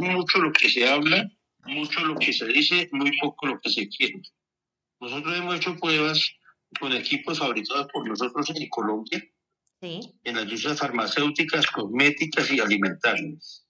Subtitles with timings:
[0.00, 1.30] mucho lo que se habla,
[1.66, 4.20] mucho lo que se dice, muy poco lo que se quiere.
[5.00, 6.20] Nosotros hemos hecho pruebas
[6.80, 9.24] con equipos fabricados por nosotros en Colombia,
[9.80, 13.66] en las industrias farmacéuticas, cosméticas y alimentarias.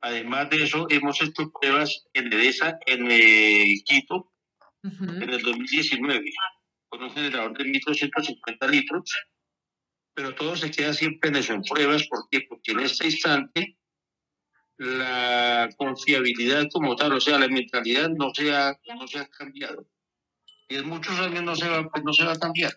[0.00, 4.32] Además de eso, hemos hecho pruebas en EDESA, en eh, Quito,
[4.82, 6.32] en el 2019,
[6.88, 9.12] con un generador de 1.250 litros,
[10.14, 12.06] pero todo se queda siempre en eso, en pruebas.
[12.08, 12.42] ¿Por qué?
[12.48, 13.78] Porque en este instante
[14.80, 19.86] la confiabilidad como tal, o sea, la mentalidad no se ha, no se ha cambiado.
[20.70, 22.72] Y en muchos años no se va, pues no se va a cambiar.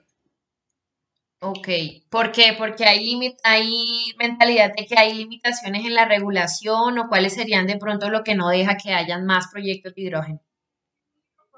[1.39, 1.69] Ok,
[2.09, 2.55] ¿por qué?
[2.57, 7.77] Porque hay, hay mentalidad de que hay limitaciones en la regulación o cuáles serían de
[7.77, 10.41] pronto lo que no deja que hayan más proyectos de hidrógeno.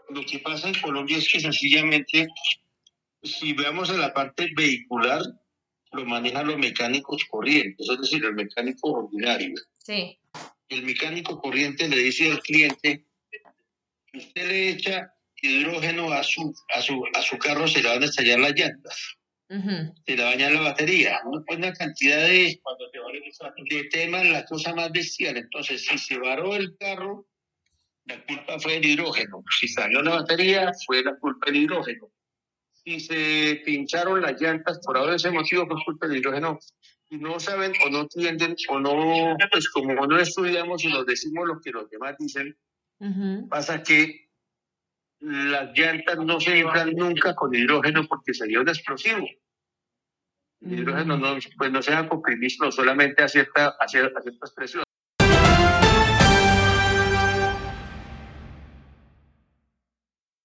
[0.09, 2.27] Lo que pasa en Colombia es que sencillamente,
[3.23, 5.21] si veamos en la parte vehicular,
[5.95, 9.55] lo manejan los mecánicos corrientes, es decir, el mecánico ordinario.
[9.79, 10.19] Sí.
[10.69, 13.05] El mecánico corriente le dice al cliente,
[14.13, 18.05] usted le echa hidrógeno a su, a su, a su carro, se le van a
[18.05, 19.17] estallar las llantas.
[19.47, 21.21] Se le va a dañar la batería.
[21.25, 22.59] Una cantidad de,
[23.69, 25.37] de temas, la cosa más bestial.
[25.37, 27.27] Entonces, si se varó el carro,
[28.05, 29.43] la culpa fue del hidrógeno.
[29.59, 32.11] Si salió la batería, fue la culpa del hidrógeno.
[32.85, 36.59] Si se pincharon las llantas por ahora ese motivo, fue culpa del hidrógeno.
[37.09, 41.47] Y no saben o no entienden o no, pues como no estudiamos y nos decimos
[41.47, 42.55] lo que los demás dicen,
[43.49, 44.29] pasa que
[45.19, 49.27] las llantas no se inflan nunca con hidrógeno porque sería un explosivo.
[50.61, 54.84] El hidrógeno no, pues no se a comprimir no solamente a, cierta, a, ciertas presiones.